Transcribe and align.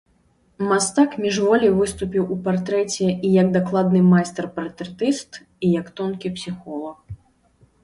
Мастак 0.69 1.11
міжволі 1.25 1.67
выступіў 1.79 2.23
у 2.37 2.37
партрэце 2.47 3.07
і 3.29 3.35
як 3.41 3.47
дакладны 3.59 4.01
майстар-партрэтыст, 4.11 5.31
і 5.67 5.73
як 5.79 5.95
тонкі 6.03 6.35
псіхолаг. 6.41 6.97